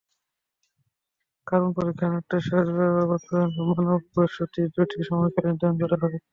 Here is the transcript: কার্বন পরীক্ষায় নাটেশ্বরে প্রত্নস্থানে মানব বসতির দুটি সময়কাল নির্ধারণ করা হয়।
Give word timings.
কার্বন 1.47 1.71
পরীক্ষায় 1.77 2.11
নাটেশ্বরে 2.13 2.71
প্রত্নস্থানে 2.99 3.45
মানব 3.69 4.01
বসতির 4.15 4.67
দুটি 4.75 4.97
সময়কাল 5.07 5.43
নির্ধারণ 5.47 5.75
করা 5.81 5.95
হয়। 6.03 6.19